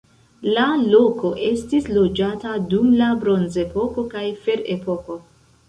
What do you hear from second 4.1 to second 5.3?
kaj ferepoko.